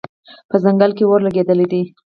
[0.49, 1.81] په ځنګل کې اور لګېدلی دی